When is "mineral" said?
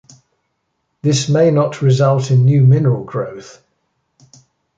2.65-3.03